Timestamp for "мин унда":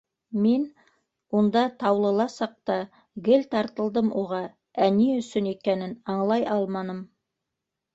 0.43-1.63